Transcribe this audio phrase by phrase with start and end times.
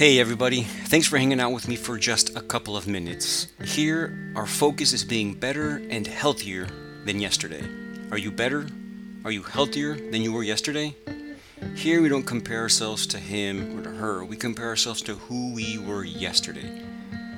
[0.00, 3.48] Hey everybody, thanks for hanging out with me for just a couple of minutes.
[3.62, 6.68] Here, our focus is being better and healthier
[7.04, 7.62] than yesterday.
[8.10, 8.66] Are you better?
[9.26, 10.96] Are you healthier than you were yesterday?
[11.74, 15.52] Here, we don't compare ourselves to him or to her, we compare ourselves to who
[15.52, 16.80] we were yesterday.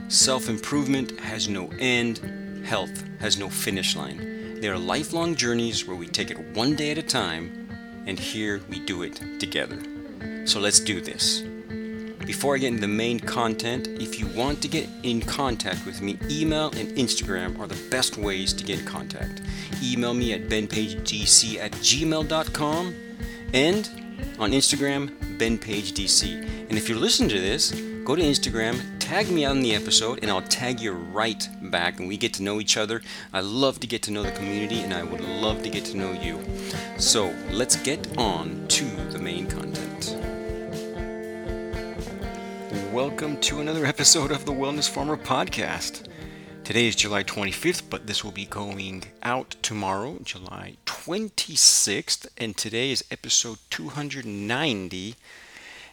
[0.07, 4.61] Self improvement has no end, health has no finish line.
[4.61, 8.63] They are lifelong journeys where we take it one day at a time, and here
[8.69, 9.83] we do it together.
[10.47, 11.43] So let's do this.
[12.33, 16.01] Before I get into the main content, if you want to get in contact with
[16.01, 19.43] me, email and Instagram are the best ways to get in contact.
[19.83, 22.95] Email me at benpagedc at gmail.com
[23.53, 23.91] and
[24.39, 26.25] on Instagram, benpagedc.
[26.71, 27.71] And if you're listening to this,
[28.03, 32.09] go to Instagram, tag me on the episode, and I'll tag you right back, and
[32.09, 33.03] we get to know each other.
[33.35, 35.99] I love to get to know the community, and I would love to get to
[35.99, 36.43] know you.
[36.97, 39.02] So let's get on to
[42.93, 46.07] Welcome to another episode of the Wellness Farmer Podcast.
[46.63, 52.91] Today is July 25th, but this will be going out tomorrow, July 26th, and today
[52.91, 55.15] is episode 290.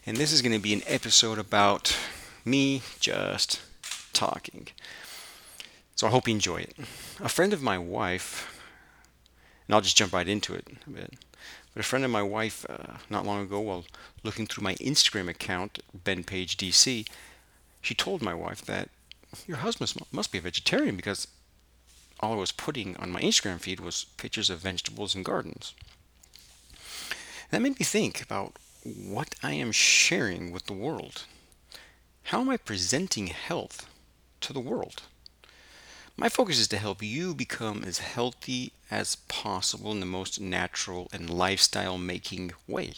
[0.06, 1.98] And this is going to be an episode about
[2.44, 3.62] me just
[4.12, 4.68] talking.
[5.96, 6.76] So I hope you enjoy it.
[7.22, 8.62] A friend of my wife,
[9.70, 11.14] and I'll just jump right into it a bit.
[11.74, 13.86] But a friend of my wife, uh, not long ago, while
[14.24, 17.08] looking through my Instagram account, Ben Page DC,
[17.82, 18.90] she told my wife that
[19.48, 21.28] your husband must be a vegetarian because
[22.20, 25.74] all I was putting on my Instagram feed was pictures of vegetables and gardens.
[27.52, 31.24] That made me think about what I am sharing with the world.
[32.24, 33.88] How am I presenting health
[34.42, 35.04] to the world?
[36.18, 41.08] My focus is to help you become as healthy as possible in the most natural
[41.14, 42.94] and lifestyle making way.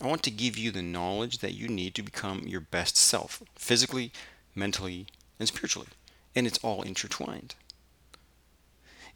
[0.00, 3.42] I want to give you the knowledge that you need to become your best self,
[3.56, 4.12] physically,
[4.54, 5.06] mentally,
[5.38, 5.88] and spiritually.
[6.34, 7.54] And it's all intertwined.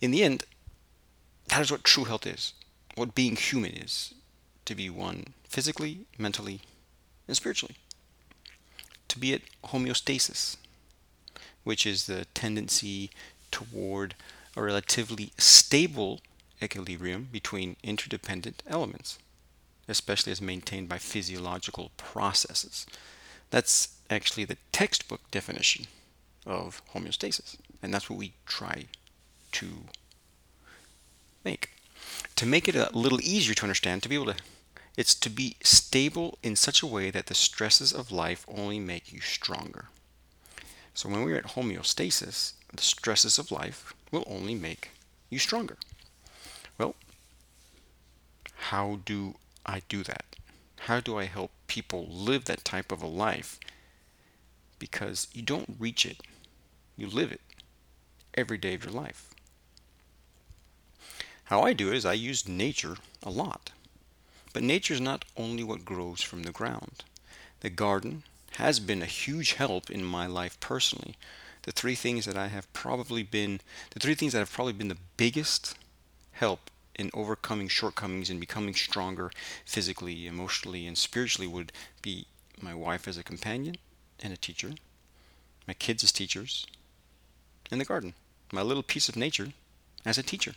[0.00, 0.44] In the end,
[1.48, 2.52] that is what true health is,
[2.96, 4.14] what being human is
[4.64, 6.60] to be one physically, mentally,
[7.28, 7.76] and spiritually.
[9.08, 10.56] To be at homeostasis,
[11.62, 13.10] which is the tendency
[13.50, 14.14] toward
[14.56, 16.20] a relatively stable
[16.62, 19.18] equilibrium between interdependent elements,
[19.88, 22.86] especially as maintained by physiological processes.
[23.50, 25.86] That's actually the textbook definition
[26.46, 28.86] of homeostasis, and that's what we try
[29.52, 29.68] to
[31.44, 31.70] make.
[32.36, 34.36] To make it a little easier to understand, to be able to
[34.96, 39.10] it's to be stable in such a way that the stresses of life only make
[39.10, 39.86] you stronger.
[40.94, 44.90] So when we're at homeostasis, the stresses of life will only make
[45.28, 45.76] you stronger.
[46.78, 46.94] Well,
[48.70, 49.34] how do
[49.66, 50.24] I do that?
[50.80, 53.58] How do I help people live that type of a life?
[54.78, 56.20] Because you don't reach it,
[56.96, 57.40] you live it
[58.34, 59.30] every day of your life.
[61.44, 63.70] How I do it is I use nature a lot.
[64.52, 67.04] But nature is not only what grows from the ground.
[67.60, 68.22] The garden,
[68.56, 71.16] has been a huge help in my life personally.
[71.62, 74.88] The three things that I have probably been, the three things that have probably been
[74.88, 75.76] the biggest
[76.32, 79.30] help in overcoming shortcomings and becoming stronger
[79.64, 82.26] physically, emotionally, and spiritually would be
[82.60, 83.76] my wife as a companion
[84.20, 84.72] and a teacher,
[85.66, 86.66] my kids as teachers,
[87.70, 88.14] and the garden,
[88.52, 89.52] my little piece of nature
[90.04, 90.54] as a teacher.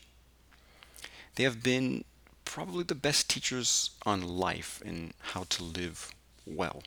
[1.36, 2.04] They have been
[2.44, 6.12] probably the best teachers on life and how to live
[6.46, 6.84] well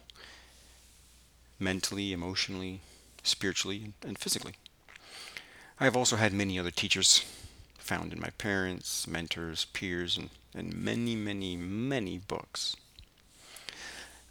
[1.58, 2.80] mentally, emotionally,
[3.28, 4.54] spiritually, and physically.
[5.80, 7.24] I have also had many other teachers
[7.78, 12.76] found in my parents, mentors, peers, and, and many, many, many books.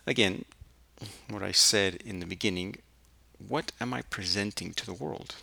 [0.05, 0.45] Again,
[1.29, 2.77] what I said in the beginning
[3.47, 5.35] what am I presenting to the world?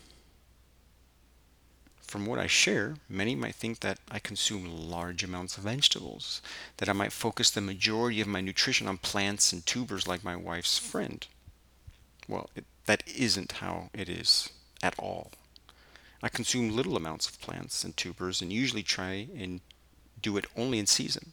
[2.03, 6.43] From what I share, many might think that I consume large amounts of vegetables,
[6.76, 10.37] that I might focus the majority of my nutrition on plants and tubers like my
[10.37, 11.26] wife's friend.
[12.29, 14.50] Well, it, that isn't how it is
[14.82, 15.32] at all.
[16.23, 19.61] I consume little amounts of plants and tubers and usually try and
[20.21, 21.32] do it only in season.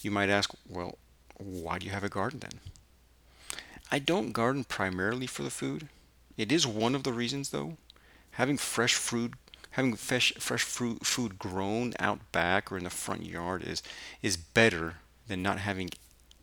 [0.00, 0.98] You might ask, well,
[1.36, 2.60] why do you have a garden then?
[3.90, 5.88] I don't garden primarily for the food.
[6.36, 7.76] It is one of the reasons though.
[8.32, 9.34] Having fresh fruit
[9.74, 13.82] having fresh fresh fruit food grown out back or in the front yard is
[14.22, 14.96] is better
[15.28, 15.90] than not having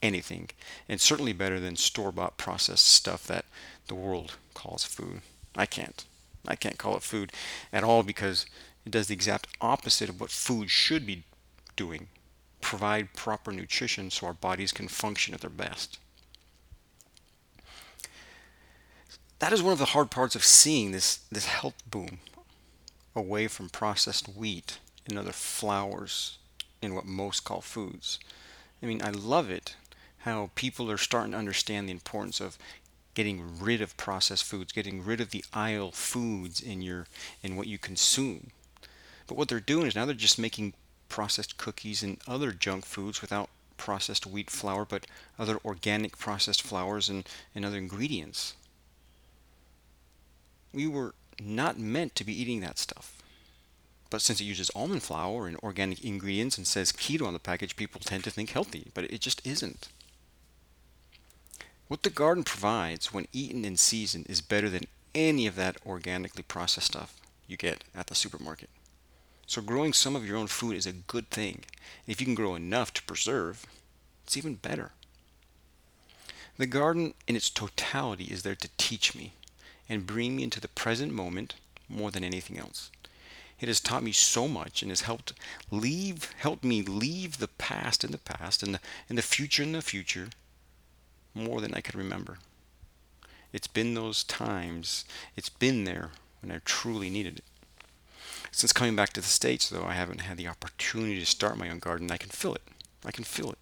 [0.01, 0.49] anything,
[0.87, 3.45] and certainly better than store bought processed stuff that
[3.87, 5.21] the world calls food.
[5.55, 6.05] I can't.
[6.47, 7.31] I can't call it food
[7.73, 8.45] at all because
[8.85, 11.23] it does the exact opposite of what food should be
[11.75, 12.07] doing
[12.61, 15.99] provide proper nutrition so our bodies can function at their best.
[19.39, 22.19] that is one of the hard parts of seeing this, this health boom
[23.15, 26.37] away from processed wheat and other flours
[26.81, 28.19] and what most call foods.
[28.81, 29.75] I mean, I love it
[30.19, 32.57] how people are starting to understand the importance of
[33.13, 37.07] getting rid of processed foods, getting rid of the aisle foods in your
[37.41, 38.51] in what you consume.
[39.25, 40.73] But what they're doing is now they're just making
[41.09, 45.07] processed cookies and other junk foods without processed wheat flour, but
[45.39, 48.53] other organic processed flours and, and other ingredients.
[50.73, 53.21] We were not meant to be eating that stuff.
[54.09, 57.75] But since it uses almond flour and organic ingredients and says keto on the package,
[57.75, 59.89] people tend to think healthy, but it just isn't.
[61.87, 66.43] What the garden provides when eaten in season is better than any of that organically
[66.43, 67.15] processed stuff
[67.47, 68.69] you get at the supermarket.
[69.45, 71.63] So growing some of your own food is a good thing.
[71.63, 73.65] And if you can grow enough to preserve,
[74.25, 74.91] it's even better.
[76.57, 79.33] The garden in its totality is there to teach me
[79.87, 81.55] and bring me into the present moment
[81.87, 82.91] more than anything else.
[83.61, 85.33] It has taught me so much and has helped
[85.71, 89.71] leave helped me leave the past in the past and the, and the future in
[89.71, 90.29] the future
[91.37, 92.39] more than I could remember.
[93.53, 95.05] It's been those times,
[95.35, 96.11] it's been there
[96.41, 97.43] when I truly needed it.
[98.51, 101.69] Since coming back to the States, though, I haven't had the opportunity to start my
[101.69, 102.11] own garden.
[102.11, 102.63] I can feel it.
[103.05, 103.59] I can feel it.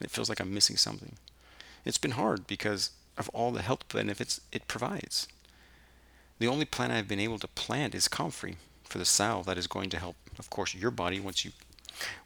[0.00, 1.16] It feels like I'm missing something.
[1.84, 5.28] It's been hard because of all the health benefits it provides.
[6.38, 9.66] The only plant I've been able to plant is comfrey for the salve that is
[9.66, 11.52] going to help, of course, your body once you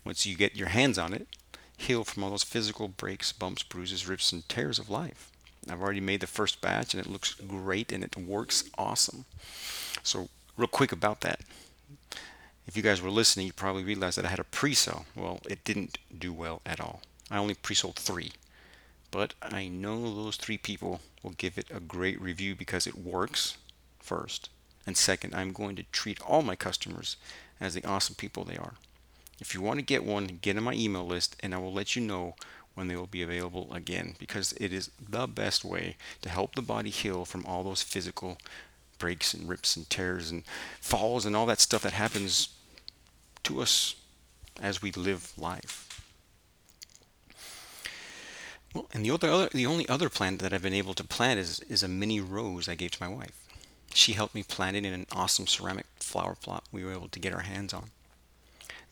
[0.04, 1.26] once you get your hands on it,
[1.76, 5.30] heal from all those physical breaks, bumps, bruises, rips, and tears of life.
[5.70, 9.24] I've already made the first batch and it looks great and it works awesome.
[10.02, 11.40] So, real quick about that.
[12.66, 15.06] If you guys were listening, you probably realized that I had a pre-sale.
[15.16, 17.02] Well, it didn't do well at all.
[17.30, 18.32] I only pre-sold three.
[19.10, 23.58] But I know those three people will give it a great review because it works
[24.00, 24.48] first.
[24.86, 27.16] And second, I'm going to treat all my customers
[27.60, 28.74] as the awesome people they are.
[29.42, 31.96] If you want to get one, get on my email list and I will let
[31.96, 32.36] you know
[32.74, 36.62] when they will be available again because it is the best way to help the
[36.62, 38.38] body heal from all those physical
[39.00, 40.44] breaks and rips and tears and
[40.80, 42.50] falls and all that stuff that happens
[43.42, 43.96] to us
[44.60, 46.00] as we live life.
[48.72, 51.58] Well, and the other, the only other plant that I've been able to plant is
[51.68, 53.36] is a mini rose I gave to my wife.
[53.92, 57.18] She helped me plant it in an awesome ceramic flower plot we were able to
[57.18, 57.90] get our hands on.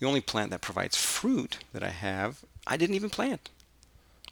[0.00, 3.50] The only plant that provides fruit that I have, I didn't even plant.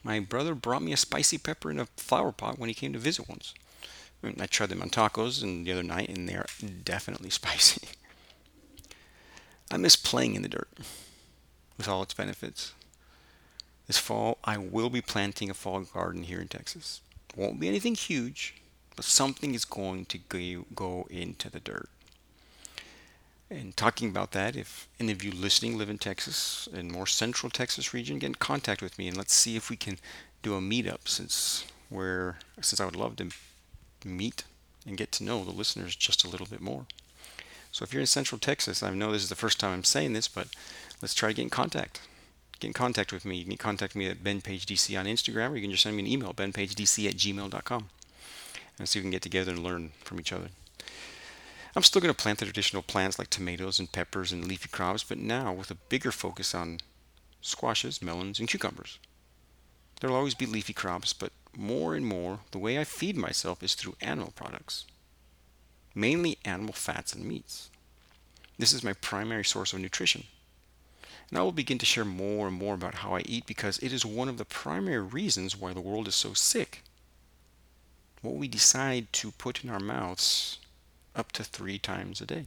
[0.02, 2.98] My brother brought me a spicy pepper in a flower pot when he came to
[2.98, 3.54] visit once.
[4.22, 6.46] I tried them on tacos and the other night, and they are
[6.84, 7.88] definitely spicy.
[9.70, 10.70] I miss playing in the dirt
[11.76, 12.72] with all its benefits.
[13.86, 17.00] This fall, I will be planting a fall garden here in Texas.
[17.36, 18.54] Won't be anything huge,
[18.96, 20.18] but something is going to
[20.74, 21.88] go into the dirt.
[23.50, 27.48] And talking about that, if any of you listening live in Texas and more central
[27.48, 29.98] Texas region, get in contact with me and let's see if we can
[30.42, 33.30] do a meetup since where since I would love to
[34.04, 34.44] meet
[34.86, 36.86] and get to know the listeners just a little bit more.
[37.72, 40.12] So if you're in Central Texas, I know this is the first time I'm saying
[40.12, 40.48] this, but
[41.00, 42.00] let's try to get in contact.
[42.60, 43.36] Get in contact with me.
[43.36, 46.08] You can contact me at BenPageDC on Instagram, or you can just send me an
[46.08, 47.88] email, benpagedc at gmail.com
[48.78, 50.48] and see if we can get together and learn from each other.
[51.78, 55.04] I'm still going to plant the traditional plants like tomatoes and peppers and leafy crops,
[55.04, 56.80] but now with a bigger focus on
[57.40, 58.98] squashes, melons, and cucumbers.
[60.00, 63.62] There will always be leafy crops, but more and more, the way I feed myself
[63.62, 64.86] is through animal products,
[65.94, 67.70] mainly animal fats and meats.
[68.58, 70.24] This is my primary source of nutrition.
[71.30, 73.92] And I will begin to share more and more about how I eat because it
[73.92, 76.82] is one of the primary reasons why the world is so sick
[78.20, 80.58] what we decide to put in our mouths
[81.18, 82.46] up to three times a day.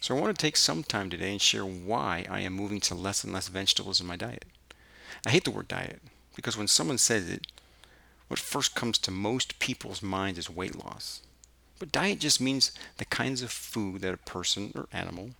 [0.00, 2.94] So I want to take some time today and share why I am moving to
[2.94, 4.44] less and less vegetables in my diet.
[5.26, 6.00] I hate the word diet
[6.34, 7.46] because when someone says it,
[8.28, 11.20] what first comes to most people's minds is weight loss.
[11.78, 15.30] But diet just means the kinds of food that a person or animal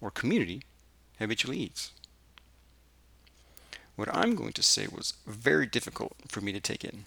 [0.00, 0.62] or community
[1.18, 1.92] habitually eats.
[3.96, 7.04] What I'm going to say was very difficult for me to take in.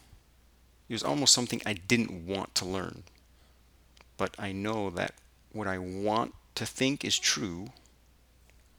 [0.88, 3.04] It was almost something I didn't want to learn.
[4.18, 5.14] But I know that
[5.52, 7.70] what I want to think is true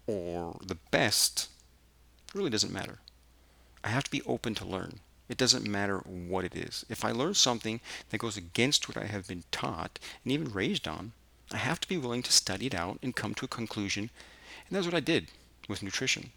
[0.06, 1.48] or the best
[2.34, 2.98] really doesn't matter.
[3.84, 5.00] I have to be open to learn.
[5.28, 6.84] It doesn't matter what it is.
[6.88, 7.80] If I learn something
[8.10, 11.12] that goes against what I have been taught and even raised on,
[11.52, 14.10] I have to be willing to study it out and come to a conclusion.
[14.68, 15.28] And that's what I did
[15.68, 16.30] with nutrition.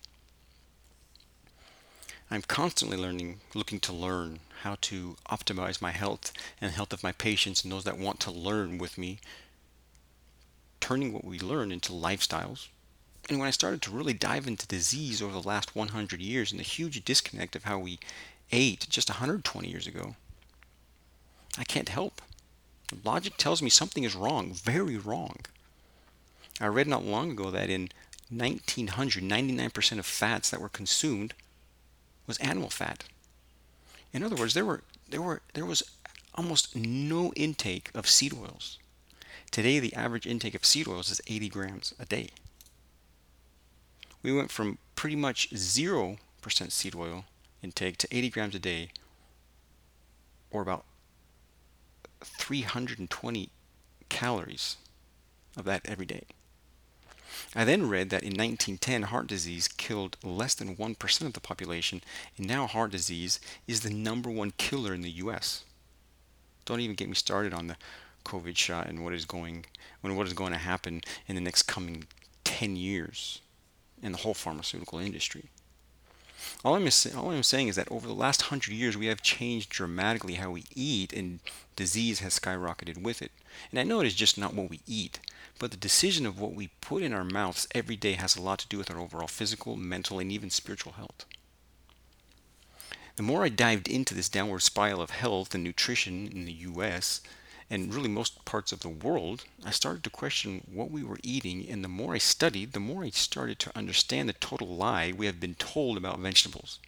[2.30, 7.12] I'm constantly learning, looking to learn how to optimize my health and health of my
[7.12, 9.20] patients and those that want to learn with me,
[10.80, 12.68] turning what we learn into lifestyles.
[13.30, 16.60] And when I started to really dive into disease over the last 100 years and
[16.60, 18.00] the huge disconnect of how we
[18.52, 20.16] ate just 120 years ago,
[21.58, 22.22] I can't help.
[23.04, 25.38] Logic tells me something is wrong, very wrong.
[26.60, 27.90] I read not long ago that in
[28.30, 31.34] 1900, 99% of fats that were consumed
[32.28, 33.04] was animal fat.
[34.14, 35.84] In other words, there were there were there was
[36.36, 38.78] almost no intake of seed oils.
[39.52, 42.30] Today, the average intake of seed oils is 80 grams a day.
[44.24, 46.18] We went from pretty much 0%
[46.72, 47.26] seed oil
[47.62, 48.90] intake to 80 grams a day,
[50.52, 50.86] or about
[52.22, 53.50] 320
[54.10, 54.78] calories
[55.58, 56.24] of that every day.
[57.56, 62.02] I then read that in 1910, heart disease killed less than 1% of the population,
[62.38, 65.64] and now heart disease is the number one killer in the US.
[66.66, 67.78] Don't even get me started on the
[68.24, 69.66] COVID shot and what is going
[70.02, 72.06] when what is going to happen in the next coming
[72.44, 73.42] 10 years
[74.02, 75.50] in the whole pharmaceutical industry.
[76.64, 79.70] All I'm, all I'm saying is that over the last hundred years, we have changed
[79.70, 81.40] dramatically how we eat, and
[81.76, 83.32] disease has skyrocketed with it.
[83.70, 85.20] And I know it is just not what we eat,
[85.62, 88.58] but the decision of what we put in our mouths every day has a lot
[88.58, 91.24] to do with our overall physical, mental, and even spiritual health.
[93.16, 97.22] The more I dived into this downward spiral of health and nutrition in the US,
[97.70, 101.70] and really most parts of the world, I started to question what we were eating,
[101.70, 105.28] and the more I studied, the more I started to understand the total lie we
[105.28, 106.80] have been told about vegetables.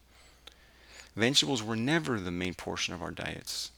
[1.15, 3.69] Vegetables were never the main portion of our diets.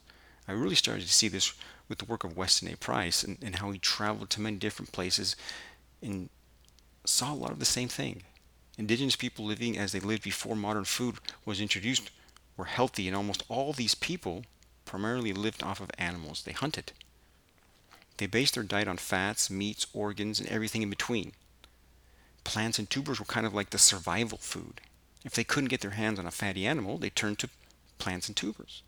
[0.48, 1.54] I really started to see this
[1.90, 2.78] with the work of Weston A.
[2.78, 5.36] Price and, and how he traveled to many different places
[6.02, 6.30] and
[7.06, 8.24] saw a lot of the same thing.
[8.78, 12.12] Indigenous people living as they lived before modern food was introduced
[12.58, 14.44] were healthy, and almost all these people
[14.86, 16.44] primarily lived off of animals.
[16.44, 16.92] They hunted.
[18.18, 21.34] They based their diet on fats, meats, organs, and everything in between.
[22.44, 24.82] Plants and tubers were kind of like the survival food.
[25.24, 27.50] If they couldn't get their hands on a fatty animal, they turned to
[27.98, 28.84] plants and tubers.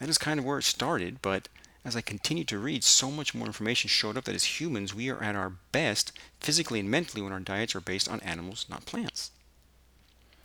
[0.00, 1.48] That is kind of where it started, but
[1.84, 5.10] as I continued to read, so much more information showed up that as humans, we
[5.10, 8.86] are at our best physically and mentally when our diets are based on animals, not
[8.86, 9.30] plants.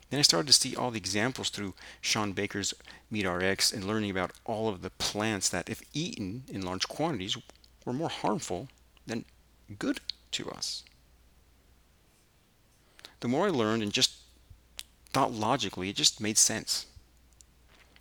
[0.09, 2.73] Then I started to see all the examples through Shawn Baker's
[3.11, 7.37] Meat RX and learning about all of the plants that, if eaten in large quantities,
[7.85, 8.67] were more harmful
[9.05, 9.25] than
[9.77, 10.01] good
[10.31, 10.83] to us.
[13.19, 14.13] The more I learned and just
[15.13, 16.87] thought logically, it just made sense.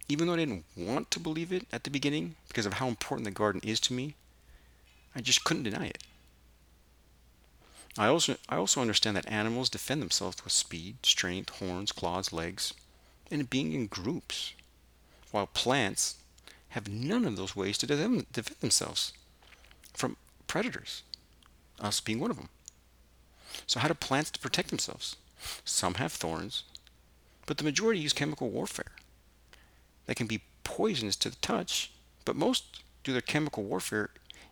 [0.08, 3.24] Even though I didn't want to believe it at the beginning because of how important
[3.24, 4.14] the garden is to me,
[5.14, 5.98] I just couldn't deny it.
[7.98, 12.72] I also, I also understand that animals defend themselves with speed, strength, horns, claws, legs,
[13.30, 14.52] and being in groups,
[15.30, 16.16] while plants
[16.70, 18.26] have none of those ways to defend
[18.60, 19.12] themselves
[19.92, 21.02] from predators,
[21.80, 22.48] us being one of them.
[23.66, 25.16] So, how do plants protect themselves?
[25.64, 26.62] Some have thorns,
[27.46, 28.92] but the majority use chemical warfare.
[30.08, 31.92] They can be poisonous to the touch,
[32.24, 34.10] but most do their chemical warfare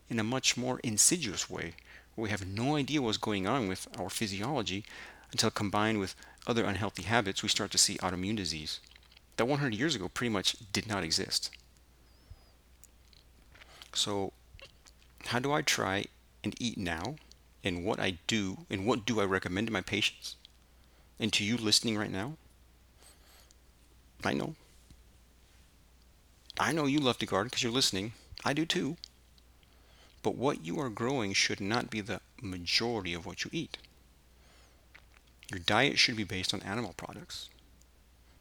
[0.09, 1.73] in a much more insidious way
[2.17, 4.83] we have no idea what's going on with our physiology
[5.31, 6.15] until combined with
[6.47, 8.79] other unhealthy habits, we start to see autoimmune disease
[9.37, 11.51] that 100 years ago pretty much did not exist.
[13.93, 14.33] So,
[15.25, 16.05] how do I try
[16.43, 17.15] and eat now?
[17.63, 20.35] And what I do, and what do I recommend to my patients?
[21.19, 22.37] And to you listening right now?
[24.23, 24.55] I know.
[26.59, 28.13] I know you love to garden because you're listening.
[28.43, 28.97] I do too.
[30.23, 33.77] But what you are growing should not be the majority of what you eat.
[35.51, 37.49] Your diet should be based on animal products.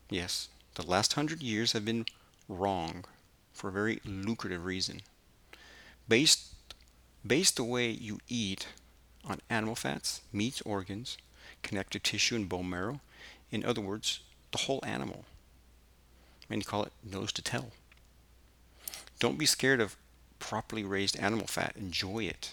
[0.09, 2.07] Yes, the last hundred years have been
[2.49, 3.05] wrong
[3.53, 5.03] for a very lucrative reason.
[6.09, 6.55] Based,
[7.27, 8.69] based the way you eat
[9.25, 11.19] on animal fats, meats, organs,
[11.63, 13.01] connective tissue, and bone marrow,
[13.51, 14.21] in other words,
[14.53, 15.25] the whole animal.
[16.49, 17.73] And you call it nose to tail.
[19.19, 19.97] Don't be scared of
[20.39, 21.75] properly raised animal fat.
[21.77, 22.53] Enjoy it.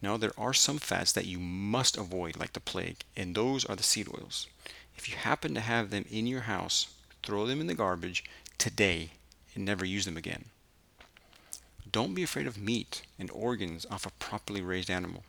[0.00, 3.76] Now, there are some fats that you must avoid like the plague, and those are
[3.76, 4.46] the seed oils.
[4.96, 6.88] If you happen to have them in your house,
[7.22, 8.24] throw them in the garbage
[8.58, 9.10] today
[9.54, 10.46] and never use them again.
[11.90, 15.24] Don't be afraid of meat and organs off a properly raised animal.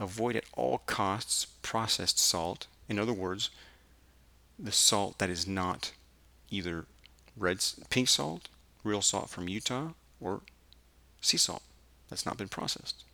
[0.00, 2.66] Avoid at all costs processed salt.
[2.88, 3.50] In other words,
[4.58, 5.92] the salt that is not
[6.50, 6.86] either
[7.36, 8.48] red pink salt,
[8.84, 10.40] real salt from Utah, or
[11.20, 11.62] sea salt
[12.08, 13.04] that's not been processed.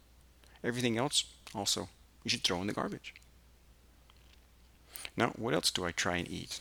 [0.65, 1.89] Everything else also
[2.25, 3.15] you should throw in the garbage.
[5.17, 6.61] Now, what else do I try and eat?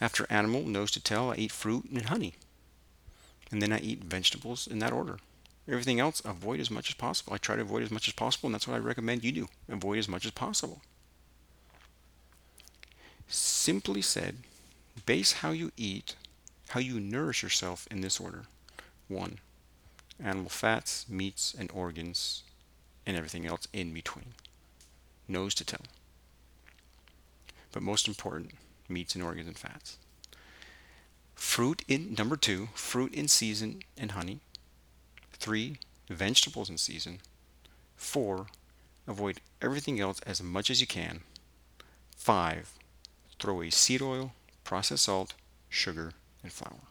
[0.00, 2.34] After animal, nose to tail, I eat fruit and honey.
[3.50, 5.18] And then I eat vegetables in that order.
[5.68, 7.32] Everything else, avoid as much as possible.
[7.32, 9.48] I try to avoid as much as possible, and that's what I recommend you do.
[9.68, 10.82] Avoid as much as possible.
[13.28, 14.36] Simply said,
[15.06, 16.16] base how you eat,
[16.74, 18.46] how you nourish yourself in this order.
[19.06, 19.38] One,
[20.18, 22.42] animal fats, meats, and organs,
[23.06, 24.34] and everything else in between.
[25.28, 25.82] Nose to tail.
[27.70, 28.54] But most important,
[28.88, 29.98] meats and organs and fats.
[31.36, 34.40] Fruit in number two, fruit in season and honey.
[35.32, 35.76] Three,
[36.10, 37.20] vegetables in season.
[37.94, 38.48] Four,
[39.06, 41.20] avoid everything else as much as you can.
[42.16, 42.72] Five,
[43.38, 44.32] throw away seed oil,
[44.64, 45.34] processed salt,
[45.68, 46.14] sugar,
[46.44, 46.86] and flour.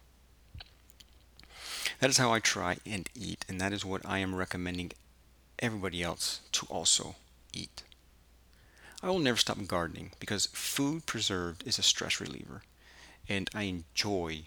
[1.99, 4.91] That is how I try and eat, and that is what I am recommending
[5.59, 7.15] everybody else to also
[7.53, 7.83] eat.
[9.01, 12.63] I will never stop gardening because food preserved is a stress reliever,
[13.29, 14.43] and I enjoy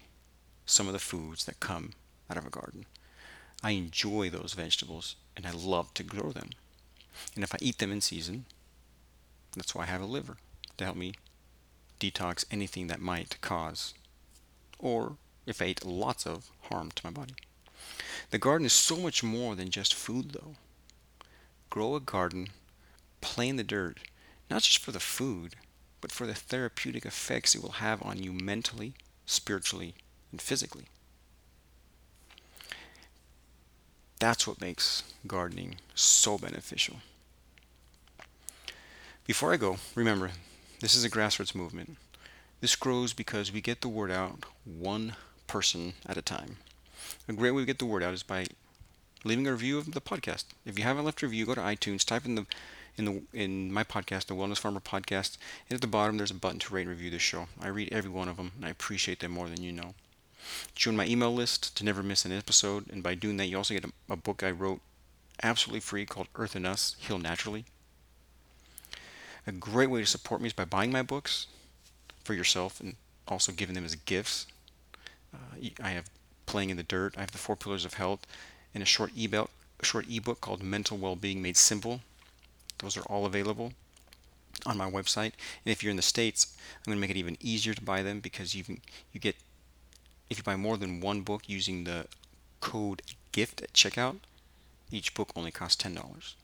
[0.67, 1.93] some of the foods that come
[2.29, 2.85] out of a garden.
[3.63, 6.51] I enjoy those vegetables and I love to grow them.
[7.35, 8.45] And if I eat them in season,
[9.55, 10.37] that's why I have a liver
[10.77, 11.15] to help me
[11.99, 13.95] detox anything that might cause,
[14.79, 15.17] or
[15.47, 17.35] if I ate lots of harm to my body.
[18.31, 20.55] The garden is so much more than just food, though.
[21.71, 22.49] Grow a garden,
[23.21, 23.99] play in the dirt,
[24.51, 25.55] not just for the food,
[26.01, 28.95] but for the therapeutic effects it will have on you mentally,
[29.27, 29.95] spiritually,
[30.31, 30.87] and physically.
[34.19, 36.97] That's what makes gardening so beneficial.
[39.27, 40.31] Before I go, remember,
[40.81, 41.97] this is a grassroots movement.
[42.61, 45.15] This grows because we get the word out one
[45.47, 46.57] person at a time.
[47.29, 48.47] A great way to get the word out is by
[49.25, 50.45] leaving a review of the podcast.
[50.65, 52.47] If you haven't left a review, go to iTunes, type in the
[52.97, 55.37] in the in my podcast, the Wellness Farmer podcast,
[55.69, 57.49] and at the bottom there's a button to rate and review this show.
[57.61, 59.95] I read every one of them, and I appreciate them more than you know.
[60.75, 63.75] Join my email list to never miss an episode, and by doing that, you also
[63.75, 64.81] get a, a book I wrote
[65.43, 67.67] absolutely free called Earth and Us Heal Naturally.
[69.47, 71.49] A great way to support me is by buying my books
[72.27, 74.47] for yourself and also giving them as gifts.
[75.33, 76.11] Uh, I have
[76.45, 78.25] Playing in the Dirt, I have the Four Pillars of Health,
[78.73, 82.03] and a short ebook, a short ebook called Mental Well-Being Made Simple
[82.79, 83.73] those are all available
[84.65, 85.33] on my website.
[85.65, 88.03] And if you're in the States, I'm going to make it even easier to buy
[88.03, 88.81] them because you can,
[89.13, 89.37] you get
[90.29, 92.07] if you buy more than one book using the
[92.61, 94.17] code GIFT at checkout,
[94.91, 96.35] each book only costs $10.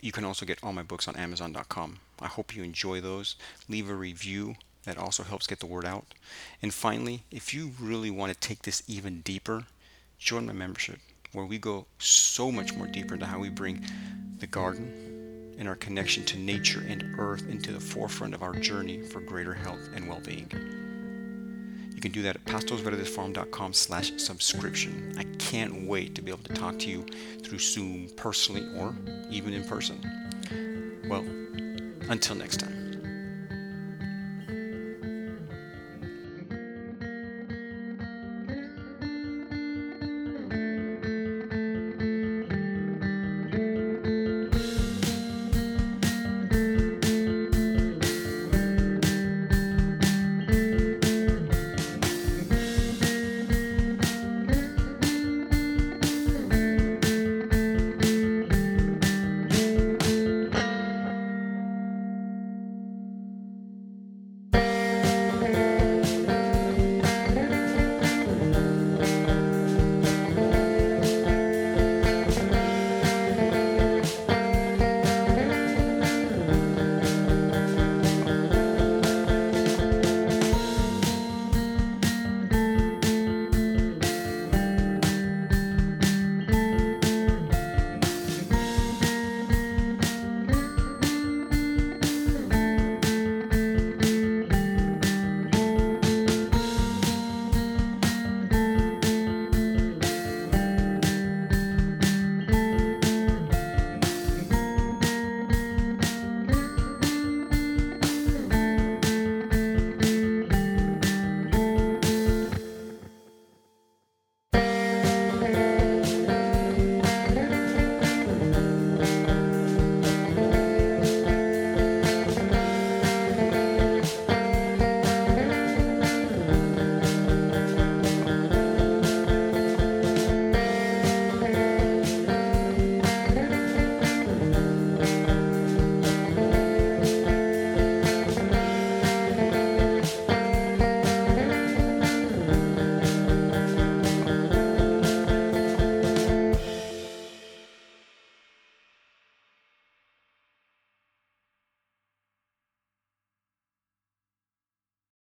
[0.00, 1.98] You can also get all my books on Amazon.com.
[2.20, 3.36] I hope you enjoy those.
[3.68, 4.56] Leave a review.
[4.84, 6.06] That also helps get the word out.
[6.60, 9.64] And finally, if you really want to take this even deeper,
[10.18, 10.98] join my membership
[11.32, 13.84] where we go so much more deeper into how we bring
[14.40, 19.02] the garden and our connection to nature and earth into the forefront of our journey
[19.02, 20.91] for greater health and well-being.
[22.02, 25.14] You can do that at pastosverdesfarm.com slash subscription.
[25.16, 27.06] I can't wait to be able to talk to you
[27.44, 28.92] through Zoom personally or
[29.30, 30.00] even in person.
[31.08, 31.24] Well,
[32.10, 32.81] until next time.